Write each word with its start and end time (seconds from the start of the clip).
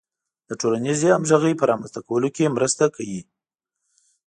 د 0.49 0.51
ټولنیزې 0.61 1.07
همغږۍ 1.15 1.53
په 1.57 1.65
رامنځته 1.71 1.99
کولو 2.07 2.27
کې 2.35 2.53
مرسته 2.55 2.83
کوي. 2.95 3.21